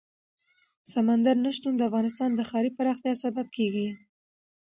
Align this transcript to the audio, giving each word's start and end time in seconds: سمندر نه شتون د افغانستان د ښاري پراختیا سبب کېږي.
سمندر 0.93 1.35
نه 1.45 1.51
شتون 1.57 1.73
د 1.77 1.81
افغانستان 1.89 2.29
د 2.35 2.41
ښاري 2.49 2.71
پراختیا 2.77 3.13
سبب 3.23 3.45
کېږي. 3.55 3.87